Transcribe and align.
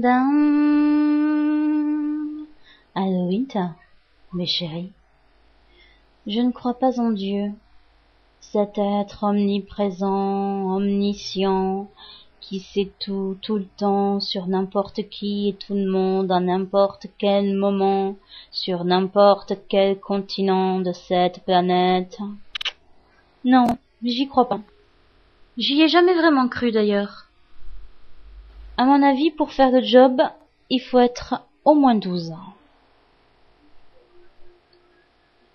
Dun, 0.00 0.28
mes 4.32 4.46
chéris. 4.46 4.92
Je 6.26 6.40
ne 6.40 6.52
crois 6.52 6.74
pas 6.74 7.00
en 7.00 7.10
Dieu, 7.10 7.50
cet 8.40 8.78
être 8.78 9.24
omniprésent, 9.24 10.76
omniscient, 10.76 11.88
qui 12.40 12.60
sait 12.60 12.92
tout, 13.00 13.38
tout 13.42 13.56
le 13.56 13.66
temps, 13.76 14.20
sur 14.20 14.46
n'importe 14.46 15.08
qui 15.08 15.48
et 15.48 15.54
tout 15.54 15.74
le 15.74 15.90
monde, 15.90 16.30
à 16.30 16.38
n'importe 16.38 17.06
quel 17.18 17.56
moment, 17.56 18.14
sur 18.52 18.84
n'importe 18.84 19.54
quel 19.68 19.98
continent 19.98 20.78
de 20.78 20.92
cette 20.92 21.44
planète. 21.44 22.18
Non, 23.44 23.66
j'y 24.04 24.28
crois 24.28 24.48
pas. 24.48 24.60
J'y 25.56 25.82
ai 25.82 25.88
jamais 25.88 26.14
vraiment 26.14 26.48
cru 26.48 26.70
d'ailleurs. 26.70 27.27
À 28.80 28.84
mon 28.84 29.02
avis, 29.02 29.32
pour 29.32 29.52
faire 29.52 29.72
le 29.72 29.82
job, 29.82 30.22
il 30.70 30.78
faut 30.78 31.00
être 31.00 31.42
au 31.64 31.74
moins 31.74 31.96
douze. 31.96 32.32